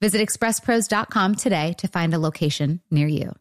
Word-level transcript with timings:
Visit 0.00 0.20
expresspros.com 0.20 1.34
today 1.36 1.74
to 1.78 1.88
find 1.88 2.12
a 2.12 2.18
location 2.18 2.80
near 2.90 3.08
you. 3.08 3.32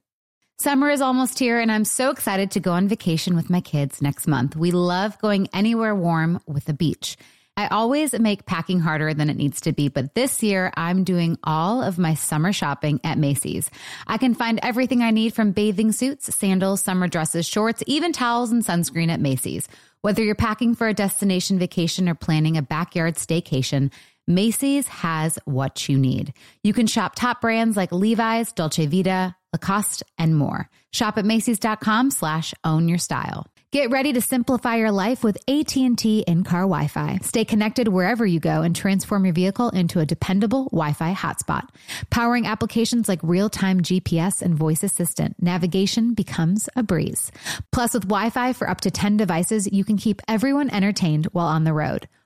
Summer 0.58 0.90
is 0.90 1.02
almost 1.02 1.38
here, 1.38 1.59
and 1.59 1.70
I'm 1.70 1.84
so 1.84 2.12
excited 2.12 2.52
to 2.52 2.62
go 2.62 2.72
on 2.72 2.88
vacation 2.88 3.36
with 3.36 3.50
my 3.50 3.59
kids 3.59 4.02
next 4.02 4.26
month. 4.26 4.55
We 4.55 4.72
love 4.72 5.20
going 5.20 5.49
anywhere 5.54 5.94
warm 5.94 6.40
with 6.48 6.70
a 6.70 6.73
beach. 6.73 7.18
I 7.58 7.68
always 7.68 8.18
make 8.18 8.46
packing 8.46 8.80
harder 8.80 9.13
than 9.13 9.30
it 9.30 9.38
needs 9.38 9.62
to 9.62 9.73
be, 9.73 9.90
but 9.90 10.13
this 10.13 10.44
year 10.44 10.72
I'm 10.76 11.04
doing 11.04 11.38
all 11.44 11.82
of 11.82 11.98
my 11.98 12.13
summer 12.13 12.52
shopping 12.52 12.99
at 13.04 13.18
Macy's. 13.18 13.70
I 14.08 14.18
can 14.18 14.34
find 14.34 14.60
everything 14.62 15.02
I 15.02 15.12
need 15.12 15.34
from 15.34 15.52
bathing 15.52 15.91
suits, 15.91 16.34
sandals, 16.35 16.82
summer 16.82 17.08
dresses, 17.08 17.46
shorts, 17.46 17.84
even 17.88 18.12
towels 18.12 18.52
and 18.52 18.63
sunscreen 18.63 19.10
at 19.10 19.22
Macy's. 19.22 19.70
Whether 20.02 20.24
you're 20.24 20.35
packing 20.35 20.76
for 20.76 20.88
a 20.88 20.94
destination 20.94 21.58
vacation 21.58 22.08
or 22.10 22.16
planning 22.16 22.58
a 22.58 22.62
backyard 22.62 23.16
staycation, 23.16 23.91
Macy's 24.27 24.88
has 24.88 25.38
what 25.45 25.88
you 25.88 25.97
need. 25.97 26.34
You 26.63 26.73
can 26.73 26.88
shop 26.88 27.13
top 27.15 27.41
brands 27.41 27.77
like 27.77 27.91
Levi's, 27.91 28.51
Dolce 28.51 28.88
Vita, 28.88 29.35
Lacoste, 29.53 30.03
and 30.17 30.35
more. 30.35 30.70
Shop 30.91 31.17
at 31.17 31.25
Macy's.com 31.25 32.09
slash 32.11 32.53
own 32.63 32.88
your 32.88 32.98
style. 32.98 33.45
Get 33.71 33.91
ready 33.91 34.13
to 34.13 34.21
simplify 34.21 34.77
your 34.77 34.91
life 34.91 35.21
with 35.21 35.37
AT&T 35.49 36.23
in-car 36.26 36.62
Wi-Fi. 36.62 37.20
Stay 37.23 37.43
connected 37.43 37.90
wherever 37.90 38.26
you 38.26 38.40
go 38.40 38.62
and 38.62 38.73
transform 38.73 39.26
your 39.26 39.34
vehicle 39.34 39.70
into 39.70 39.99
a 39.99 40.05
dependable 40.05 40.70
Wi-Fi 40.71 41.13
hotspot. 41.13 41.67
Powering 42.10 42.48
applications 42.48 43.10
like 43.10 43.20
real-time 43.21 43.82
GPS 43.82 44.41
and 44.41 44.55
voice 44.55 44.82
assistant, 44.82 45.35
navigation 45.41 46.13
becomes 46.13 46.70
a 46.77 46.84
breeze. 46.84 47.34
Plus, 47.73 47.93
with 47.93 48.07
Wi-Fi 48.07 48.54
for 48.54 48.70
up 48.70 48.79
to 48.82 48.91
10 48.91 49.17
devices, 49.17 49.70
you 49.70 49.84
can 49.84 49.98
keep 49.98 50.21
everyone 50.26 50.70
entertained 50.70 51.26
while 51.34 51.48
on 51.48 51.65
the 51.65 51.73
road 51.73 52.07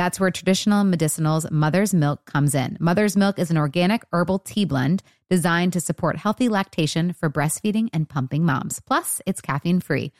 That's 0.00 0.18
where 0.18 0.30
traditional 0.30 0.82
medicinals 0.82 1.50
Mother's 1.50 1.92
Milk 1.92 2.24
comes 2.24 2.54
in. 2.54 2.78
Mother's 2.80 3.18
Milk 3.18 3.38
is 3.38 3.50
an 3.50 3.58
organic 3.58 4.02
herbal 4.14 4.38
tea 4.38 4.64
blend 4.64 5.02
designed 5.28 5.74
to 5.74 5.80
support 5.82 6.16
healthy 6.16 6.48
lactation 6.48 7.12
for 7.12 7.28
breastfeeding 7.28 7.90
and 7.92 8.08
pumping 8.08 8.42
moms. 8.42 8.80
Plus, 8.80 9.20
it's 9.26 9.42
caffeine 9.42 9.78
free. 9.78 10.10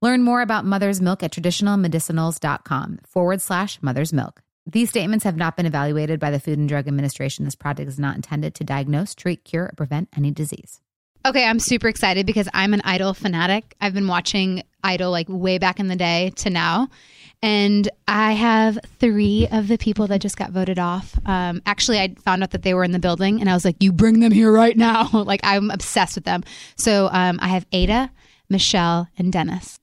Learn 0.00 0.22
more 0.22 0.40
about 0.40 0.64
Mother's 0.64 1.02
Milk 1.02 1.22
at 1.22 1.32
traditionalmedicinals.com 1.32 3.00
forward 3.06 3.42
slash 3.42 3.78
mother's 3.82 4.14
milk. 4.14 4.40
These 4.64 4.88
statements 4.88 5.26
have 5.26 5.36
not 5.36 5.54
been 5.54 5.66
evaluated 5.66 6.18
by 6.18 6.30
the 6.30 6.40
Food 6.40 6.58
and 6.58 6.66
Drug 6.66 6.88
Administration. 6.88 7.44
This 7.44 7.54
product 7.54 7.90
is 7.90 7.98
not 7.98 8.16
intended 8.16 8.54
to 8.54 8.64
diagnose, 8.64 9.14
treat, 9.14 9.44
cure, 9.44 9.64
or 9.64 9.74
prevent 9.76 10.08
any 10.16 10.30
disease. 10.30 10.80
Okay, 11.26 11.44
I'm 11.44 11.58
super 11.58 11.88
excited 11.88 12.24
because 12.24 12.48
I'm 12.54 12.72
an 12.72 12.82
Idol 12.84 13.12
fanatic. 13.12 13.74
I've 13.80 13.92
been 13.92 14.06
watching 14.06 14.62
Idol 14.82 15.10
like 15.10 15.26
way 15.28 15.58
back 15.58 15.80
in 15.80 15.88
the 15.88 15.96
day 15.96 16.30
to 16.36 16.50
now. 16.50 16.88
And 17.46 17.88
I 18.08 18.32
have 18.32 18.76
three 18.98 19.46
of 19.52 19.68
the 19.68 19.78
people 19.78 20.08
that 20.08 20.20
just 20.20 20.36
got 20.36 20.50
voted 20.50 20.80
off. 20.80 21.16
Um, 21.26 21.62
actually, 21.64 22.00
I 22.00 22.12
found 22.24 22.42
out 22.42 22.50
that 22.50 22.64
they 22.64 22.74
were 22.74 22.82
in 22.82 22.90
the 22.90 22.98
building 22.98 23.40
and 23.40 23.48
I 23.48 23.54
was 23.54 23.64
like, 23.64 23.76
you 23.78 23.92
bring 23.92 24.18
them 24.18 24.32
here 24.32 24.50
right 24.50 24.76
now. 24.76 25.08
like, 25.12 25.38
I'm 25.44 25.70
obsessed 25.70 26.16
with 26.16 26.24
them. 26.24 26.42
So 26.74 27.08
um, 27.12 27.38
I 27.40 27.46
have 27.46 27.64
Ada, 27.70 28.10
Michelle, 28.48 29.06
and 29.16 29.32
Dennis. 29.32 29.78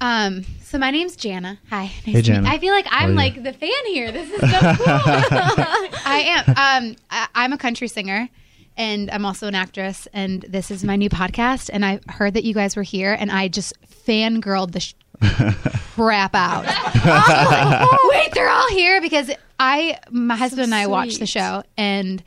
Um, 0.00 0.44
so 0.62 0.78
my 0.78 0.92
name's 0.92 1.16
Jana. 1.16 1.58
Hi. 1.68 1.82
Nice 1.82 2.04
Hey, 2.04 2.22
Jana. 2.22 2.48
I 2.48 2.58
feel 2.58 2.72
like 2.72 2.86
I'm 2.88 3.16
like 3.16 3.42
the 3.42 3.54
fan 3.54 3.86
here. 3.86 4.12
This 4.12 4.30
is 4.30 4.38
so 4.38 4.46
cool. 4.46 4.84
I 4.86 6.44
am. 6.46 6.48
Um, 6.90 6.96
I, 7.10 7.26
I'm 7.34 7.52
a 7.52 7.58
country 7.58 7.88
singer 7.88 8.28
and 8.76 9.10
I'm 9.10 9.24
also 9.26 9.48
an 9.48 9.56
actress. 9.56 10.06
And 10.12 10.42
this 10.48 10.70
is 10.70 10.84
my 10.84 10.94
new 10.94 11.10
podcast. 11.10 11.70
And 11.72 11.84
I 11.84 11.98
heard 12.08 12.34
that 12.34 12.44
you 12.44 12.54
guys 12.54 12.76
were 12.76 12.84
here, 12.84 13.16
and 13.18 13.32
I 13.32 13.48
just 13.48 13.74
fangirled 14.06 14.70
the 14.72 14.80
sh- 14.80 14.94
crap 15.20 16.34
out. 16.34 16.64
I 16.68 17.86
like, 17.90 18.00
Wait, 18.10 18.34
they're 18.34 18.50
all 18.50 18.68
here 18.70 19.00
because 19.00 19.30
I, 19.58 19.98
my 20.10 20.36
husband 20.36 20.64
and 20.64 20.74
I 20.74 20.86
watched 20.86 21.18
the 21.18 21.26
show, 21.26 21.62
and 21.76 22.22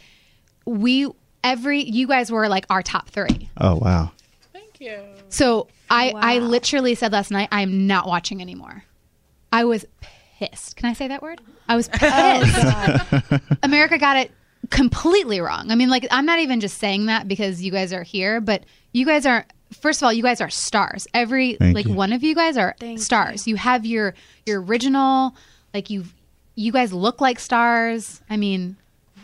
we 0.65 1.09
every 1.43 1.83
you 1.83 2.07
guys 2.07 2.31
were 2.31 2.47
like 2.47 2.65
our 2.69 2.81
top 2.81 3.09
three. 3.09 3.49
Oh 3.57 3.75
wow. 3.75 4.11
Thank 4.53 4.79
you. 4.79 4.99
So 5.29 5.67
I, 5.89 6.13
I 6.15 6.39
literally 6.39 6.95
said 6.95 7.11
last 7.11 7.31
night, 7.31 7.49
I'm 7.51 7.87
not 7.87 8.07
watching 8.07 8.41
anymore. 8.41 8.83
I 9.51 9.65
was 9.65 9.85
pissed. 10.39 10.75
Can 10.75 10.89
I 10.89 10.93
say 10.93 11.07
that 11.07 11.21
word? 11.21 11.41
I 11.67 11.75
was 11.75 11.89
oh, 12.01 13.21
pissed. 13.29 13.43
America 13.63 13.97
got 13.97 14.17
it 14.17 14.31
completely 14.69 15.39
wrong. 15.39 15.69
I 15.69 15.75
mean, 15.75 15.89
like, 15.89 16.07
I'm 16.09 16.25
not 16.25 16.39
even 16.39 16.59
just 16.59 16.77
saying 16.77 17.05
that 17.07 17.27
because 17.27 17.61
you 17.61 17.71
guys 17.71 17.93
are 17.93 18.03
here, 18.03 18.41
but 18.41 18.63
you 18.91 19.05
guys 19.05 19.25
are. 19.25 19.45
First 19.73 20.01
of 20.01 20.05
all, 20.05 20.13
you 20.13 20.23
guys 20.23 20.41
are 20.41 20.49
stars. 20.49 21.07
Every 21.13 21.53
Thank 21.55 21.75
like 21.75 21.85
you. 21.87 21.93
one 21.93 22.13
of 22.13 22.23
you 22.23 22.35
guys 22.35 22.57
are 22.57 22.75
Thank 22.79 22.99
stars. 22.99 23.47
You. 23.47 23.55
have 23.55 23.85
your 23.85 24.13
your 24.45 24.61
original, 24.61 25.35
like 25.73 25.89
you, 25.89 26.05
you 26.55 26.71
guys 26.71 26.93
look 26.93 27.21
like 27.21 27.39
stars. 27.39 28.21
I 28.29 28.37
mean, 28.37 28.77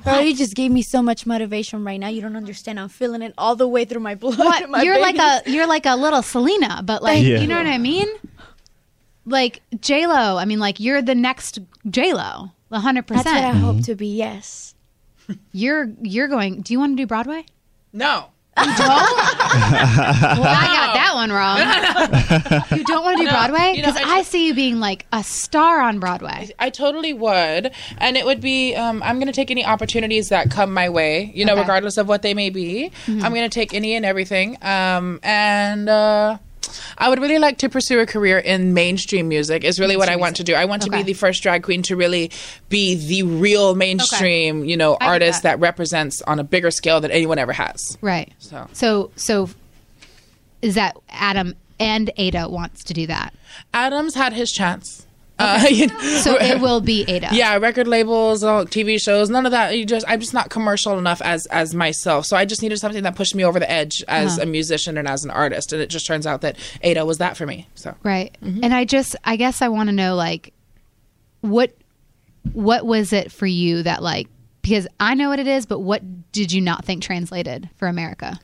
Girl, 0.05 0.21
you 0.21 0.35
just 0.35 0.55
gave 0.55 0.71
me 0.71 0.81
so 0.81 1.01
much 1.01 1.25
motivation 1.25 1.83
right 1.83 1.99
now. 1.99 2.07
You 2.07 2.21
don't 2.21 2.35
understand. 2.37 2.79
I'm 2.79 2.89
feeling 2.89 3.21
it 3.21 3.33
all 3.37 3.55
the 3.55 3.67
way 3.67 3.85
through 3.85 4.01
my 4.01 4.15
blood. 4.15 4.37
what 4.37 4.69
my 4.69 4.81
you're 4.81 4.99
like 4.99 5.17
a 5.17 5.49
you're 5.49 5.67
like 5.67 5.85
a 5.85 5.95
little 5.95 6.21
Selena, 6.21 6.81
but 6.83 7.03
like 7.03 7.21
you. 7.23 7.37
you 7.37 7.47
know 7.47 7.57
what 7.57 7.67
I 7.67 7.77
mean? 7.77 8.07
Like 9.25 9.61
J 9.81 10.07
Lo, 10.07 10.37
I 10.37 10.45
mean, 10.45 10.59
like 10.59 10.79
you're 10.79 11.01
the 11.01 11.15
next 11.15 11.59
J 11.89 12.13
Lo, 12.13 12.51
hundred 12.71 13.07
That's 13.07 13.25
what 13.25 13.27
I 13.27 13.47
percent. 13.51 13.57
hope 13.57 13.83
to 13.85 13.95
be. 13.95 14.07
Yes. 14.15 14.73
You're 15.51 15.91
you're 16.01 16.27
going. 16.27 16.61
Do 16.61 16.73
you 16.73 16.79
want 16.79 16.97
to 16.97 17.03
do 17.03 17.05
Broadway? 17.05 17.45
No. 17.93 18.27
Well, 19.49 20.43
I 20.47 20.67
got 20.67 20.93
that 20.93 21.11
one 21.15 21.31
wrong. 21.31 21.57
you 22.77 22.83
don't 22.85 23.03
want 23.03 23.17
to 23.17 23.23
do 23.23 23.29
Broadway 23.29 23.73
you 23.75 23.81
know, 23.81 23.91
because 23.91 24.07
I 24.07 24.17
I, 24.19 24.21
see 24.23 24.45
you 24.47 24.53
being 24.53 24.79
like 24.79 25.05
a 25.11 25.23
star 25.23 25.81
on 25.81 25.99
Broadway. 25.99 26.49
I 26.59 26.69
totally 26.69 27.13
would. 27.13 27.71
And 27.97 28.15
it 28.17 28.25
would 28.25 28.41
be, 28.41 28.75
um, 28.75 29.01
I'm 29.03 29.15
going 29.17 29.27
to 29.27 29.33
take 29.33 29.49
any 29.51 29.65
opportunities 29.65 30.29
that 30.29 30.51
come 30.51 30.73
my 30.73 30.89
way, 30.89 31.31
you 31.33 31.45
know, 31.45 31.53
Okay. 31.53 31.61
regardless 31.61 31.97
of 31.97 32.07
what 32.07 32.21
they 32.21 32.33
may 32.33 32.49
be. 32.49 32.91
I'm 33.07 33.33
going 33.33 33.49
to 33.49 33.49
take 33.49 33.73
any 33.73 33.95
and 33.95 34.05
everything. 34.05 34.57
Um, 34.61 35.19
and, 35.23 35.89
uh, 35.89 36.37
I 36.97 37.09
would 37.09 37.19
really 37.19 37.39
like 37.39 37.57
to 37.59 37.69
pursue 37.69 37.99
a 37.99 38.05
career 38.05 38.37
in 38.37 38.73
mainstream 38.73 39.27
music. 39.27 39.63
Is 39.63 39.79
really 39.79 39.97
what 39.97 40.09
I 40.09 40.15
want 40.15 40.35
to 40.37 40.43
do. 40.43 40.53
I 40.53 40.65
want 40.65 40.81
to 40.83 40.89
be 40.89 41.03
the 41.03 41.13
first 41.13 41.41
drag 41.41 41.63
queen 41.63 41.81
to 41.83 41.95
really 41.95 42.31
be 42.69 42.95
the 42.95 43.23
real 43.23 43.75
mainstream, 43.75 44.65
you 44.65 44.77
know, 44.77 44.97
I 44.99 45.07
artist 45.07 45.43
that. 45.43 45.57
that. 45.57 45.59
represents 45.59 46.21
on 46.23 46.39
a 46.39 46.43
bigger 46.43 46.71
scale 46.71 46.99
than 47.01 47.11
anyone 47.11 47.39
ever 47.39 47.53
has. 47.53 47.97
Right. 48.01 48.31
So. 48.39 48.67
So 48.73 49.11
so 49.15 49.49
is 50.61 50.75
that 50.75 50.97
Adam 51.09 51.55
and 51.79 52.11
Ada 52.17 52.49
wants 52.49 52.83
to 52.85 52.93
do 52.93 53.07
that? 53.07 53.33
Adams 53.73 54.15
had 54.15 54.33
his 54.33 54.51
chance. 54.51 55.05
Uh, 55.39 55.65
you 55.69 55.87
know, 55.87 55.99
So 55.99 56.35
it 56.35 56.59
will 56.61 56.81
be 56.81 57.03
Ada. 57.07 57.29
yeah 57.33 57.55
record 57.57 57.87
labels 57.87 58.43
tv 58.43 58.99
shows 59.01 59.29
none 59.29 59.45
of 59.45 59.51
that 59.53 59.77
you 59.77 59.85
just 59.85 60.05
i'm 60.07 60.19
just 60.19 60.33
not 60.33 60.49
commercial 60.49 60.97
enough 60.99 61.21
as 61.21 61.45
as 61.47 61.73
myself 61.73 62.25
so 62.25 62.35
i 62.35 62.43
just 62.45 62.61
needed 62.61 62.77
something 62.77 63.03
that 63.03 63.15
pushed 63.15 63.33
me 63.35 63.43
over 63.45 63.59
the 63.59 63.71
edge 63.71 64.03
as 64.07 64.33
Uh-huh. 64.33 64.43
a 64.43 64.45
musician 64.45 64.97
and 64.97 65.07
as 65.07 65.23
an 65.23 65.31
artist 65.31 65.71
and 65.73 65.81
it 65.81 65.89
just 65.89 66.05
turns 66.05 66.27
out 66.27 66.41
that 66.41 66.57
ada 66.81 67.05
was 67.05 67.17
that 67.19 67.37
for 67.37 67.45
me 67.45 67.67
so 67.75 67.95
Right. 68.03 68.35
And 68.41 68.73
I 68.73 68.83
just 68.85 69.15
I 69.23 69.35
guess 69.37 69.61
I 69.61 69.69
want 69.69 69.87
to 69.89 69.93
know 69.95 70.15
like 70.15 70.53
what 71.41 71.73
what 72.53 72.85
was 72.85 73.13
it 73.13 73.31
for 73.31 73.45
you 73.45 73.83
that 73.83 74.01
like 74.03 74.27
because 74.61 74.87
I 74.99 75.13
know 75.15 75.29
what 75.29 75.39
it 75.39 75.47
is, 75.47 75.65
but 75.65 75.79
what 75.79 76.31
did 76.33 76.51
you 76.51 76.59
not 76.61 76.83
think 76.85 77.01
translated 77.01 77.69
for 77.77 77.87
America? 77.87 78.39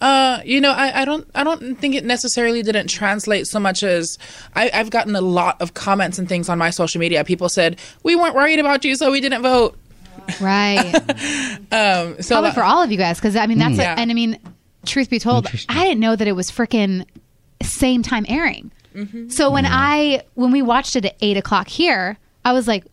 Uh, 0.00 0.40
you 0.44 0.60
know, 0.60 0.70
I, 0.70 1.02
I 1.02 1.04
don't 1.04 1.28
I 1.34 1.42
don't 1.42 1.74
think 1.76 1.94
it 1.96 2.04
necessarily 2.04 2.62
didn't 2.62 2.86
translate 2.88 3.46
so 3.48 3.58
much 3.58 3.82
as 3.82 4.16
I, 4.54 4.70
I've 4.72 4.90
gotten 4.90 5.16
a 5.16 5.20
lot 5.20 5.60
of 5.60 5.74
comments 5.74 6.18
and 6.18 6.28
things 6.28 6.48
on 6.48 6.56
my 6.58 6.70
social 6.70 7.00
media. 7.00 7.24
People 7.24 7.48
said 7.48 7.78
we 8.04 8.14
weren't 8.14 8.34
worried 8.36 8.60
about 8.60 8.84
you, 8.84 8.94
so 8.94 9.10
we 9.10 9.20
didn't 9.20 9.42
vote. 9.42 9.76
Right. 10.40 10.94
Um, 11.70 12.20
so 12.22 12.34
Probably 12.36 12.52
for 12.52 12.62
all 12.62 12.82
of 12.82 12.90
you 12.92 12.96
guys 12.98 13.18
because 13.18 13.34
I 13.36 13.46
mean 13.46 13.58
that's 13.58 13.76
Yeah. 13.76 13.94
a, 13.94 13.98
and 13.98 14.10
I 14.10 14.14
mean 14.14 14.38
truth 14.86 15.10
be 15.10 15.18
told, 15.18 15.46
I 15.68 15.84
didn't 15.84 16.00
know 16.00 16.16
that 16.16 16.26
it 16.28 16.32
was 16.32 16.50
freaking 16.50 17.04
same 17.62 18.02
time 18.02 18.24
airing. 18.28 18.70
So 19.28 19.50
when 19.50 19.64
I 19.66 20.22
when 20.34 20.50
we 20.50 20.60
watched 20.62 20.96
it 20.96 21.04
at 21.04 21.16
eight 21.20 21.36
o'clock 21.36 21.68
here, 21.68 22.18
I 22.44 22.52
was 22.52 22.66
like, 22.66 22.84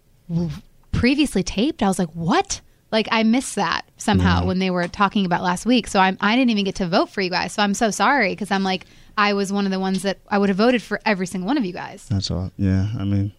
previously 0.91 1.43
taped. 1.43 1.81
I 1.83 1.87
was 1.87 1.97
like, 1.99 2.09
what? 2.13 2.61
Like 2.91 3.07
I 3.11 3.23
missed 3.23 3.55
that 3.55 3.85
somehow 3.97 4.45
when 4.45 4.59
they 4.59 4.69
were 4.69 4.87
talking 4.87 5.25
about 5.25 5.41
last 5.41 5.65
week. 5.65 5.87
So 5.87 5.99
I'm 5.99 6.17
I 6.21 6.35
didn't 6.35 6.51
even 6.51 6.65
get 6.65 6.75
to 6.75 6.87
vote 6.87 7.09
for 7.09 7.21
you 7.21 7.29
guys. 7.29 7.53
So 7.53 7.61
I'm 7.63 7.73
so 7.73 7.91
sorry 7.91 8.29
because 8.33 8.51
I'm 8.51 8.63
like 8.63 8.85
I 9.17 9.33
was 9.33 9.51
one 9.53 9.65
of 9.65 9.71
the 9.71 9.79
ones 9.79 10.01
that 10.03 10.17
I 10.29 10.37
would 10.37 10.49
have 10.49 10.57
voted 10.57 10.81
for 10.81 10.99
every 11.05 11.27
single 11.27 11.47
one 11.47 11.57
of 11.57 11.63
you 11.65 11.71
guys. 11.73 12.05
That's 12.09 12.29
all. 12.29 12.51
Yeah, 12.57 12.87
I 12.99 13.05
mean, 13.05 13.31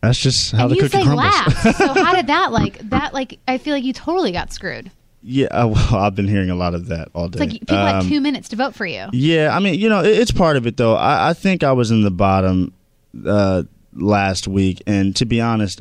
that's 0.00 0.18
just 0.18 0.52
how 0.52 0.62
and 0.62 0.70
the 0.70 0.74
you 0.76 0.82
cookie 0.82 0.98
sang 0.98 1.04
crumbles. 1.06 1.24
last. 1.64 1.78
so 1.78 1.94
how 1.94 2.14
did 2.14 2.28
that 2.28 2.52
like 2.52 2.78
that 2.90 3.12
like 3.14 3.38
I 3.48 3.58
feel 3.58 3.74
like 3.74 3.84
you 3.84 3.92
totally 3.92 4.30
got 4.32 4.52
screwed. 4.52 4.90
yeah, 5.22 5.46
uh, 5.48 5.66
well, 5.74 5.96
I've 5.96 6.14
been 6.14 6.28
hearing 6.28 6.50
a 6.50 6.54
lot 6.54 6.74
of 6.74 6.86
that 6.86 7.08
all 7.14 7.28
day. 7.28 7.42
It's 7.42 7.52
like 7.52 7.60
people 7.60 7.76
had 7.76 7.96
Um, 8.02 8.08
two 8.08 8.20
minutes 8.20 8.48
to 8.50 8.56
vote 8.56 8.74
for 8.76 8.86
you. 8.86 9.06
Yeah, 9.12 9.50
I 9.54 9.58
mean, 9.58 9.80
you 9.80 9.88
know, 9.88 10.00
it, 10.04 10.16
it's 10.18 10.30
part 10.30 10.56
of 10.56 10.66
it 10.68 10.76
though. 10.76 10.94
I, 10.94 11.30
I 11.30 11.32
think 11.32 11.64
I 11.64 11.72
was 11.72 11.90
in 11.90 12.02
the 12.02 12.10
bottom 12.12 12.72
uh, 13.26 13.64
last 13.94 14.46
week, 14.46 14.82
and 14.86 15.16
to 15.16 15.24
be 15.24 15.40
honest, 15.40 15.80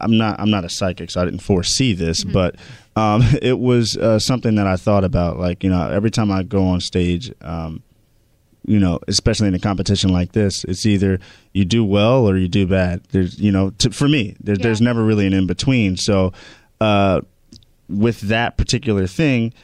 I'm 0.00 0.16
not. 0.16 0.38
I'm 0.40 0.50
not 0.50 0.64
a 0.64 0.68
psychic, 0.68 1.10
so 1.10 1.20
I 1.20 1.24
didn't 1.24 1.42
foresee 1.42 1.92
this, 1.92 2.24
Mm-hmm. 2.24 2.32
but 2.32 2.56
um, 2.96 3.22
it 3.42 3.58
was 3.58 3.96
uh, 3.96 4.18
something 4.18 4.54
that 4.56 4.66
I 4.66 4.76
thought 4.76 5.04
about. 5.04 5.38
Like, 5.38 5.62
you 5.64 5.70
know, 5.70 5.88
every 5.90 6.10
time 6.10 6.30
I 6.30 6.42
go 6.42 6.66
on 6.68 6.80
stage, 6.80 7.32
um, 7.42 7.82
you 8.66 8.78
know, 8.78 8.98
especially 9.08 9.48
in 9.48 9.54
a 9.54 9.58
competition 9.58 10.10
like 10.10 10.32
this, 10.32 10.64
it's 10.64 10.84
either 10.84 11.20
you 11.52 11.64
do 11.64 11.84
well 11.84 12.28
or 12.28 12.36
you 12.36 12.48
do 12.48 12.66
bad. 12.66 13.02
There's, 13.12 13.40
you 13.40 13.50
know, 13.52 13.70
to, 13.78 13.90
for 13.90 14.08
me, 14.08 14.36
there, 14.40 14.56
there's 14.56 14.80
never 14.80 15.02
really 15.04 15.26
an 15.26 15.32
in 15.32 15.46
between. 15.46 15.96
So, 15.96 16.32
uh, 16.80 17.22
with 17.88 18.20
that 18.22 18.58
particular 18.58 19.06
thing, 19.06 19.54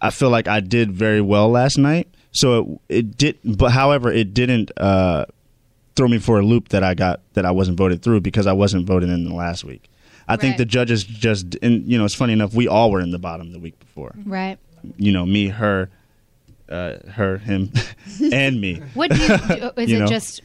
I 0.00 0.10
feel 0.10 0.30
like 0.30 0.48
I 0.48 0.60
did 0.60 0.90
very 0.92 1.20
well 1.20 1.50
last 1.50 1.76
night. 1.76 2.08
So 2.32 2.80
it, 2.88 2.96
it 2.98 3.16
did, 3.18 3.38
but 3.44 3.70
however, 3.72 4.10
it 4.10 4.32
didn't 4.32 4.70
uh, 4.78 5.26
throw 5.96 6.08
me 6.08 6.18
for 6.18 6.38
a 6.40 6.42
loop 6.42 6.68
that 6.70 6.82
I 6.82 6.94
got 6.94 7.20
that 7.34 7.44
I 7.46 7.50
wasn't 7.50 7.76
voted 7.78 8.02
through 8.02 8.20
because 8.20 8.46
I 8.46 8.52
wasn't 8.52 8.86
voted 8.86 9.10
in 9.10 9.24
the 9.24 9.34
last 9.34 9.64
week. 9.64 9.88
I 10.26 10.36
think 10.36 10.56
the 10.56 10.64
judges 10.64 11.04
just, 11.04 11.56
and 11.62 11.86
you 11.86 11.98
know, 11.98 12.04
it's 12.06 12.14
funny 12.14 12.32
enough. 12.32 12.54
We 12.54 12.66
all 12.66 12.90
were 12.90 13.00
in 13.00 13.10
the 13.10 13.18
bottom 13.18 13.52
the 13.52 13.58
week 13.58 13.78
before. 13.78 14.14
Right. 14.24 14.58
You 14.96 15.12
know, 15.12 15.26
me, 15.26 15.48
her, 15.48 15.90
uh, 16.68 16.94
her, 17.10 17.36
him, 17.38 17.70
and 18.32 18.58
me. 18.60 18.80
What 18.94 19.10
do 19.10 19.16
you 19.20 19.28
do? 19.28 19.70
Is 19.76 19.90
You 19.90 19.96
it 19.96 20.00
know? 20.00 20.06
just 20.06 20.40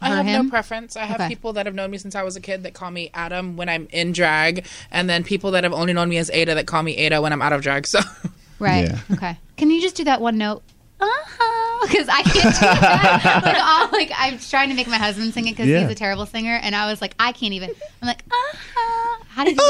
I 0.00 0.08
have 0.08 0.26
him? 0.26 0.46
no 0.46 0.50
preference. 0.50 0.96
I 0.96 1.04
have 1.04 1.20
Okay. 1.20 1.28
people 1.28 1.52
that 1.52 1.66
have 1.66 1.74
known 1.74 1.90
me 1.92 1.98
since 1.98 2.14
I 2.16 2.22
was 2.24 2.34
a 2.34 2.40
kid 2.40 2.64
that 2.64 2.74
call 2.74 2.90
me 2.90 3.10
Adam 3.14 3.56
when 3.56 3.68
I'm 3.68 3.86
in 3.92 4.10
drag, 4.12 4.66
and 4.90 5.08
then 5.08 5.22
people 5.24 5.52
that 5.52 5.62
have 5.62 5.72
only 5.72 5.92
known 5.92 6.08
me 6.08 6.16
as 6.16 6.28
Ada 6.30 6.54
that 6.56 6.66
call 6.66 6.82
me 6.82 6.96
Ada 6.96 7.20
when 7.22 7.32
I'm 7.32 7.42
out 7.42 7.52
of 7.52 7.62
drag. 7.62 7.86
So 7.86 8.00
Right. 8.58 8.88
Yeah. 8.90 8.98
Okay. 9.12 9.38
Can 9.56 9.70
you 9.70 9.80
just 9.80 9.94
do 9.96 10.04
that 10.04 10.20
one 10.20 10.36
note? 10.36 10.62
Uh-huh. 11.00 11.49
Because 11.88 12.08
I 12.08 12.22
can't 12.22 12.54
do 12.54 12.60
that. 12.60 13.40
like, 13.44 13.56
all, 13.62 13.88
like 13.98 14.12
I'm 14.16 14.38
trying 14.38 14.68
to 14.68 14.74
make 14.74 14.86
my 14.86 14.98
husband 14.98 15.32
sing 15.34 15.46
it 15.48 15.52
because 15.52 15.66
Yeah. 15.66 15.80
he's 15.80 15.90
a 15.90 15.94
terrible 15.94 16.26
singer, 16.26 16.58
and 16.62 16.74
I 16.76 16.86
was 16.90 17.00
like, 17.00 17.14
I 17.18 17.32
can't 17.32 17.54
even. 17.54 17.70
I'm 18.02 18.08
like, 18.08 18.22
uh-huh. 18.30 19.24
How 19.28 19.44
did 19.44 19.52
you 19.52 19.56
do 19.56 19.62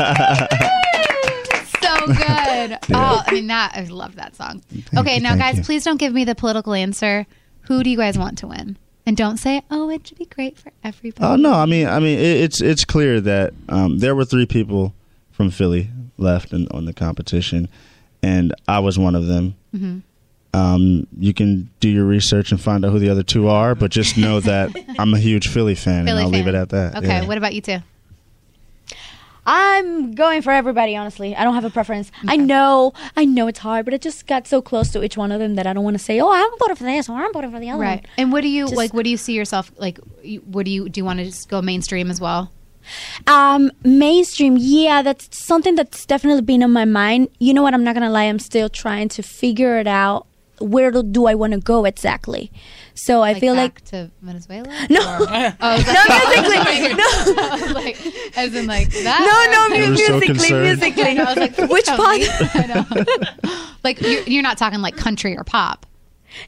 that? 0.00 0.48
so 1.80 2.06
good. 2.06 2.78
Oh, 2.90 3.22
I 3.26 3.32
mean 3.32 3.46
that. 3.48 3.72
I 3.74 3.82
love 3.84 4.16
that 4.16 4.34
song. 4.34 4.62
okay, 4.96 5.16
you, 5.16 5.20
now 5.20 5.30
thank 5.30 5.40
guys, 5.40 5.56
you. 5.58 5.62
please 5.64 5.84
don't 5.84 5.98
give 5.98 6.12
me 6.12 6.24
the 6.24 6.34
political 6.34 6.72
answer. 6.74 7.26
Who 7.62 7.82
do 7.82 7.90
you 7.90 7.96
guys 7.96 8.18
want 8.18 8.38
to 8.38 8.46
win? 8.46 8.76
And 9.06 9.16
don't 9.16 9.36
say, 9.36 9.62
"Oh, 9.70 9.88
it 9.90 10.06
should 10.06 10.18
be 10.18 10.26
great 10.26 10.58
for 10.58 10.72
everybody." 10.84 11.24
Oh 11.24 11.36
no, 11.36 11.52
I 11.52 11.66
mean, 11.66 11.86
I 11.86 11.98
mean, 11.98 12.18
it, 12.18 12.24
it's 12.42 12.60
it's 12.60 12.84
clear 12.84 13.20
that 13.20 13.54
um, 13.68 13.98
there 13.98 14.14
were 14.14 14.24
three 14.24 14.46
people 14.46 14.94
from 15.30 15.50
Philly 15.50 15.90
left 16.18 16.52
in, 16.52 16.66
on 16.72 16.84
the 16.86 16.92
competition, 16.92 17.68
and 18.22 18.54
I 18.66 18.78
was 18.80 18.98
one 18.98 19.14
of 19.14 19.26
them. 19.26 19.54
Mm-hmm. 19.74 19.98
Um, 20.54 21.06
you 21.18 21.34
can 21.34 21.70
do 21.80 21.88
your 21.88 22.04
research 22.06 22.50
and 22.52 22.60
find 22.60 22.84
out 22.84 22.90
who 22.92 22.98
the 22.98 23.10
other 23.10 23.22
two 23.22 23.48
are, 23.48 23.74
but 23.74 23.90
just 23.90 24.16
know 24.16 24.40
that 24.52 24.74
I'm 24.98 25.12
a 25.14 25.18
huge 25.18 25.48
Philly 25.48 25.74
fan, 25.74 26.06
Philly 26.06 26.18
and 26.22 26.26
I'll 26.26 26.32
leave 26.32 26.46
it 26.48 26.54
at 26.54 26.70
that. 26.70 26.96
Okay. 26.96 27.06
yeah. 27.06 27.26
What 27.26 27.38
about 27.38 27.54
you 27.54 27.60
two? 27.60 27.78
I'm 29.50 30.12
going 30.12 30.42
for 30.42 30.50
everybody, 30.52 30.94
honestly. 30.94 31.34
I 31.34 31.42
don't 31.42 31.54
have 31.54 31.64
a 31.64 31.70
preference. 31.70 32.10
I 32.26 32.36
know, 32.36 32.92
I 33.16 33.24
know 33.24 33.46
it's 33.48 33.60
hard, 33.60 33.86
but 33.86 33.94
it 33.94 34.02
just 34.02 34.26
got 34.26 34.46
so 34.46 34.60
close 34.60 34.90
to 34.90 35.02
each 35.02 35.16
one 35.16 35.32
of 35.32 35.38
them 35.40 35.54
that 35.54 35.66
I 35.66 35.72
don't 35.72 35.84
want 35.84 35.96
to 35.96 36.02
say, 36.04 36.20
oh, 36.20 36.30
I'm 36.30 36.50
voting 36.58 36.76
for 36.76 36.84
this 36.84 37.08
or 37.08 37.16
I'm 37.18 37.32
voting 37.32 37.50
for 37.50 37.58
the 37.58 37.70
other 37.70 37.80
Right. 37.80 38.02
one. 38.02 38.12
And 38.18 38.32
what 38.32 38.42
do 38.42 38.48
you 38.48 38.64
Just- 38.64 38.76
like? 38.76 38.92
What 38.92 39.04
do 39.04 39.10
you 39.10 39.16
see 39.16 39.32
yourself 39.32 39.72
like? 39.78 39.98
What 40.44 40.66
do 40.66 40.70
you 40.70 40.90
do? 40.90 41.00
You 41.00 41.04
want 41.06 41.20
to 41.20 41.24
just 41.24 41.48
go 41.48 41.62
mainstream 41.62 42.10
as 42.10 42.20
well? 42.20 42.52
Um, 43.26 43.70
mainstream, 43.84 44.56
yeah, 44.58 45.02
that's 45.02 45.36
something 45.36 45.74
that's 45.74 46.06
definitely 46.06 46.42
been 46.42 46.62
on 46.62 46.72
my 46.72 46.84
mind. 46.84 47.28
You 47.38 47.54
know 47.54 47.62
what? 47.62 47.74
I'm 47.74 47.84
not 47.84 47.94
gonna 47.94 48.10
lie. 48.10 48.24
I'm 48.24 48.38
still 48.38 48.68
trying 48.68 49.08
to 49.10 49.22
figure 49.22 49.78
it 49.78 49.86
out. 49.86 50.26
Where 50.60 50.90
do, 50.90 51.04
do 51.04 51.26
I 51.26 51.36
want 51.36 51.52
to 51.52 51.60
go 51.60 51.84
exactly? 51.84 52.50
So 52.94 53.22
I 53.22 53.32
Like 53.34 53.40
feel 53.40 53.54
back 53.54 53.62
like 53.76 53.84
to 53.86 54.10
Venezuela. 54.22 54.66
no, 54.90 54.98
Or- 55.00 55.54
oh, 55.60 55.70
no, 55.70 55.74
is 55.76 55.84
that- 55.86 56.66
musically, 56.66 56.94
no, 57.34 57.42
I 57.42 57.60
was 57.62 57.72
like, 57.74 58.36
as 58.36 58.54
in 58.56 58.66
like 58.66 58.88
that. 58.90 59.68
no, 59.70 59.76
no, 59.76 59.76
You 59.76 59.84
mu- 59.84 59.90
were 59.90 59.96
so 59.96 60.12
musically, 60.18 60.26
concerned. 60.26 60.62
musically. 60.80 61.18
I 61.20 61.24
was 61.24 61.36
like, 61.36 61.70
Which 61.70 61.84
tell 61.84 61.96
part? 61.96 62.18
me. 62.18 62.26
I 62.28 62.66
know. 62.66 63.68
like 63.84 64.00
you're, 64.00 64.22
you're 64.24 64.42
not 64.42 64.58
talking 64.58 64.80
like 64.80 64.96
country 64.96 65.36
or 65.38 65.44
pop. 65.44 65.86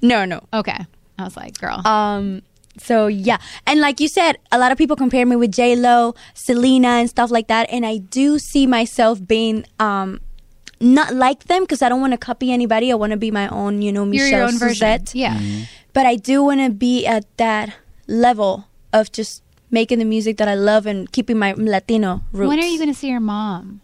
No, 0.03 0.25
no. 0.25 0.41
Okay. 0.53 0.77
I 1.19 1.23
was 1.25 1.37
like, 1.37 1.59
girl. 1.59 1.87
Um. 1.87 2.43
So 2.83 3.07
yeah, 3.07 3.39
and 3.67 3.81
like 3.81 4.01
you 4.01 4.09
said, 4.09 4.39
a 4.51 4.59
lot 4.59 4.73
of 4.73 4.79
people 4.79 4.97
compare 4.97 5.27
me 5.27 5.37
with 5.37 5.53
J 5.53 5.77
Lo, 5.77 6.15
Selena, 6.35 6.89
and 7.01 7.09
stuff 7.09 7.31
like 7.31 7.47
that, 7.49 7.69
and 7.71 7.85
I 7.85 7.99
do 7.99 8.39
see 8.39 8.67
myself 8.67 9.21
being 9.27 9.65
um 9.79 10.21
not 10.81 11.15
like 11.15 11.45
them 11.45 11.63
because 11.65 11.83
I 11.83 11.89
don't 11.91 12.01
want 12.01 12.15
to 12.15 12.19
copy 12.19 12.51
anybody. 12.51 12.91
I 12.91 12.95
want 12.95 13.11
to 13.13 13.19
be 13.19 13.31
my 13.31 13.49
own, 13.49 13.83
you 13.83 13.93
know, 13.93 14.05
you're 14.05 14.25
Michelle 14.25 14.31
your 14.31 14.49
own 14.49 14.59
version. 14.59 14.87
Sussette. 14.89 15.13
Yeah. 15.15 15.39
But 15.93 16.07
I 16.07 16.17
do 16.17 16.43
want 16.43 16.61
to 16.65 16.71
be 16.71 17.07
at 17.07 17.25
that 17.37 17.75
level 18.09 18.65
of 18.93 19.13
just 19.13 19.43
making 19.71 19.99
the 19.99 20.05
music 20.07 20.39
that 20.39 20.49
I 20.49 20.55
love 20.55 20.87
and 20.87 21.11
keeping 21.13 21.39
my 21.39 21.53
Latino 21.53 22.23
roots. 22.33 22.49
When 22.49 22.59
are 22.59 22.67
you 22.67 22.79
going 22.79 22.89
to 22.93 22.99
see 22.99 23.09
your 23.11 23.21
mom? 23.21 23.83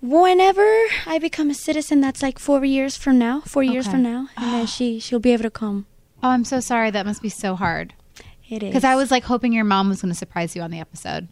Whenever 0.00 0.66
I 1.06 1.18
become 1.18 1.50
a 1.50 1.54
citizen, 1.54 2.00
that's 2.00 2.22
like 2.22 2.38
four 2.38 2.64
years 2.64 2.96
from 2.96 3.18
now. 3.18 3.40
Four 3.46 3.62
years 3.62 3.86
Okay. 3.86 3.92
from 3.94 4.02
now, 4.02 4.28
and 4.36 4.52
then 4.52 4.66
she 4.66 5.00
she'll 5.00 5.18
be 5.18 5.32
able 5.32 5.44
to 5.44 5.50
come. 5.50 5.86
Oh, 6.24 6.28
I'm 6.30 6.44
so 6.44 6.58
sorry. 6.60 6.90
That 6.90 7.06
must 7.06 7.22
be 7.22 7.28
so 7.28 7.54
hard. 7.54 7.92
It 8.48 8.62
is 8.62 8.68
Because 8.70 8.84
I 8.84 8.96
was 8.96 9.10
like 9.10 9.24
hoping 9.24 9.52
your 9.52 9.64
mom 9.64 9.88
was 9.90 10.00
going 10.02 10.12
to 10.12 10.18
surprise 10.18 10.56
you 10.56 10.62
on 10.62 10.70
the 10.70 10.80
episode. 10.80 11.28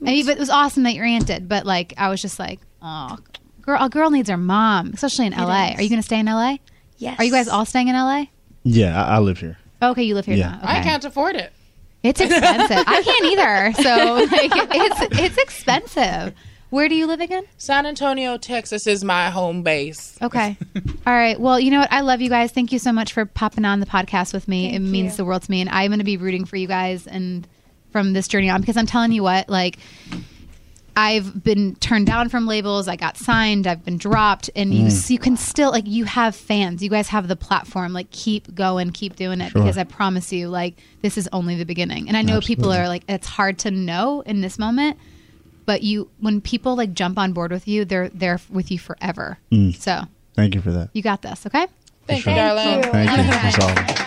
I 0.00 0.04
mean, 0.04 0.24
but 0.26 0.36
it 0.36 0.40
was 0.40 0.48
awesome 0.50 0.82
that 0.84 0.94
your 0.94 1.04
aunt 1.04 1.26
did. 1.26 1.48
But 1.48 1.66
like, 1.66 1.92
I 1.98 2.08
was 2.08 2.22
just 2.22 2.38
like, 2.38 2.58
oh, 2.80 3.18
girl, 3.60 3.82
a 3.82 3.88
girl 3.90 4.10
needs 4.10 4.30
her 4.30 4.36
mom, 4.38 4.92
especially 4.94 5.26
in 5.26 5.32
LA. 5.34 5.72
is. 5.72 5.78
Are 5.78 5.82
you 5.82 5.88
going 5.90 6.00
to 6.00 6.06
stay 6.06 6.18
in 6.20 6.26
LA? 6.26 6.56
yes. 6.96 7.18
Are 7.18 7.24
you 7.24 7.30
guys 7.30 7.48
all 7.48 7.66
staying 7.66 7.88
in 7.88 7.94
LA? 7.94 8.24
Yeah, 8.62 9.02
I, 9.04 9.16
I 9.16 9.18
live 9.18 9.38
here. 9.38 9.58
Okay, 9.82 10.02
you 10.02 10.14
live 10.14 10.24
here 10.26 10.36
Yeah. 10.36 10.52
now. 10.52 10.58
Okay. 10.58 10.78
I 10.78 10.82
can't 10.82 11.04
afford 11.04 11.36
it. 11.36 11.52
It's 12.02 12.20
expensive. 12.20 12.84
I 12.86 13.02
can't 13.02 13.24
either. 13.26 13.82
So 13.82 14.14
like, 14.36 14.50
it's 14.54 15.18
it's 15.20 15.36
expensive. 15.36 16.34
Where 16.70 16.88
do 16.88 16.94
you 16.94 17.06
live 17.08 17.20
again? 17.20 17.44
San 17.58 17.84
Antonio, 17.84 18.36
Texas 18.36 18.86
is 18.86 19.02
my 19.02 19.28
home 19.28 19.62
base. 19.62 20.16
Okay. 20.22 20.56
All 21.06 21.12
right. 21.12 21.38
Well, 21.38 21.58
you 21.58 21.72
know 21.72 21.80
what? 21.80 21.92
I 21.92 22.00
love 22.00 22.20
you 22.20 22.28
guys. 22.28 22.52
Thank 22.52 22.70
you 22.70 22.78
so 22.78 22.92
much 22.92 23.12
for 23.12 23.26
popping 23.26 23.64
on 23.64 23.80
the 23.80 23.86
podcast 23.86 24.32
with 24.32 24.46
me. 24.46 24.68
it 24.68 24.72
Thank 24.72 24.84
means 24.84 25.16
the 25.16 25.24
world 25.24 25.42
to 25.42 25.50
me, 25.50 25.60
and 25.60 25.68
I'm 25.68 25.88
going 25.88 25.98
to 25.98 26.04
be 26.04 26.16
rooting 26.16 26.44
for 26.44 26.56
you 26.56 26.68
guys 26.68 27.08
and 27.08 27.46
from 27.90 28.12
this 28.12 28.28
journey 28.28 28.48
on 28.48 28.60
because 28.60 28.76
I'm 28.76 28.86
telling 28.86 29.12
you 29.12 29.22
what, 29.22 29.48
like. 29.48 29.78
I've 30.96 31.42
been 31.42 31.76
turned 31.76 32.08
down 32.08 32.28
from 32.28 32.46
labels. 32.46 32.88
I 32.88 32.96
got 32.96 33.16
signed. 33.16 33.66
I've 33.66 33.84
been 33.84 33.96
dropped, 33.96 34.50
and 34.56 34.74
you 34.74 34.86
mm. 34.86 35.10
you 35.10 35.18
can 35.18 35.36
still 35.36 35.70
like 35.70 35.86
you 35.86 36.04
have 36.04 36.34
fans. 36.34 36.82
You 36.82 36.90
guys 36.90 37.08
have 37.08 37.28
the 37.28 37.36
platform. 37.36 37.92
Like 37.92 38.10
keep 38.10 38.54
going, 38.54 38.90
keep 38.90 39.14
doing 39.16 39.40
it 39.40 39.52
Sure. 39.52 39.62
because 39.62 39.78
I 39.78 39.84
promise 39.84 40.32
you, 40.32 40.48
like 40.48 40.74
this 41.00 41.16
is 41.16 41.28
only 41.32 41.54
the 41.54 41.64
beginning. 41.64 42.08
And 42.08 42.16
I 42.16 42.22
know 42.22 42.40
people 42.40 42.72
are 42.72 42.88
like 42.88 43.04
it's 43.08 43.28
hard 43.28 43.60
to 43.60 43.70
know 43.70 44.22
in 44.22 44.40
this 44.40 44.58
moment, 44.58 44.98
but 45.70 45.84
you 45.84 46.10
when 46.18 46.40
people 46.40 46.74
like 46.74 46.94
jump 46.94 47.16
on 47.16 47.32
board 47.32 47.52
with 47.52 47.68
you, 47.68 47.84
they're 47.84 48.08
there 48.08 48.40
with 48.50 48.72
you 48.72 48.78
forever. 48.80 49.38
Mm. 49.52 49.72
So 49.76 50.02
Thank 50.34 50.56
you 50.56 50.60
for 50.60 50.72
that. 50.72 50.90
you 50.94 51.00
got 51.00 51.22
this, 51.22 51.46
okay? 51.46 51.68
Thank 52.08 52.24
sure. 52.24 52.32
you, 52.32 52.38
darling. 52.40 52.82
Thank 52.90 53.10
you. 53.12 53.16
That's 53.30 54.00
all. 54.00 54.06